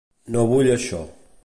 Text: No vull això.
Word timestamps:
No 0.37 0.45
vull 0.53 0.71
això. 0.77 1.05